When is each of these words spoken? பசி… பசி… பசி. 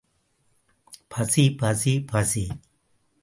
பசி… 1.11 1.43
பசி… 1.59 1.93
பசி. 2.11 2.45